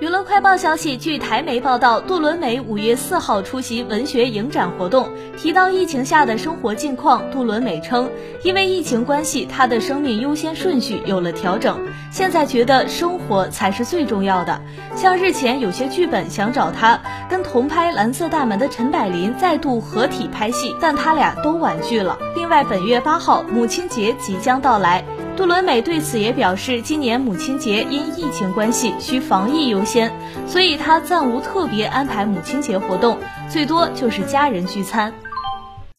[0.00, 7.22] 娱乐快报消息，据台媒报道，杜伦美五月四号出席文学影展活动，提到疫情下的生活近况。
[7.30, 8.10] 杜伦美称，
[8.42, 11.78] 因为疫情关系，她的生命优先顺序有了调整，
[12.10, 14.60] 现在觉得生活才是最重要的。
[14.96, 17.00] 像日前有些剧本想找她
[17.30, 22.18] 跟同拍《蓝色大门》的陈柏霖再度合体拍戏，但他俩都婉拒了。
[22.34, 25.04] 另外，本月八号母亲节即将到来。
[25.36, 30.12] 杜伦美对此也表示，今年母亲节因疫情关系需防疫优先，
[30.46, 35.12] 所以她暂无特别安排母亲节活动，最多就是家人聚餐。